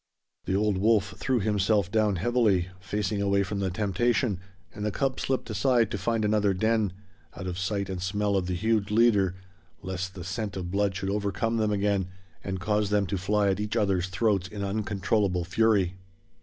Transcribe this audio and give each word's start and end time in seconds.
The 0.45 0.55
old 0.55 0.79
wolf 0.79 1.13
threw 1.17 1.39
himself 1.41 1.91
down 1.91 2.15
heavily, 2.15 2.69
facing 2.79 3.21
away 3.21 3.43
from 3.43 3.59
the 3.59 3.69
temptation, 3.69 4.39
and 4.73 4.83
the 4.83 4.89
cub 4.89 5.19
slipped 5.19 5.47
aside 5.51 5.91
to 5.91 5.97
find 5.99 6.25
another 6.25 6.55
den, 6.55 6.91
out 7.35 7.45
of 7.45 7.59
sight 7.59 7.87
and 7.87 8.01
smell 8.01 8.35
of 8.35 8.47
the 8.47 8.55
huge 8.55 8.89
leader, 8.89 9.35
lest 9.83 10.15
the 10.15 10.23
scent 10.23 10.57
of 10.57 10.71
blood 10.71 10.95
should 10.95 11.11
overcome 11.11 11.57
them 11.57 11.71
again 11.71 12.07
and 12.43 12.59
cause 12.59 12.89
them 12.89 13.05
to 13.05 13.17
fly 13.19 13.49
at 13.49 13.59
each 13.59 13.75
other's 13.77 14.07
throats 14.07 14.47
in 14.47 14.63
uncontrollable 14.63 15.43
fury. 15.45 15.99